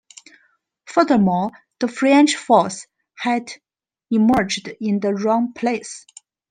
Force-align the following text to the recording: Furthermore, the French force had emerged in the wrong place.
Furthermore, 0.87 1.51
the 1.79 1.87
French 1.87 2.35
force 2.35 2.87
had 3.19 3.51
emerged 4.09 4.67
in 4.79 4.99
the 4.99 5.13
wrong 5.13 5.53
place. 5.53 6.07